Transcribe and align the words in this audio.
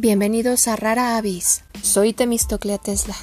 Bienvenidos 0.00 0.68
a 0.68 0.76
Rara 0.76 1.16
Avis. 1.16 1.64
Soy 1.82 2.12
Temistoclea 2.12 2.78
Tesla. 2.78 3.16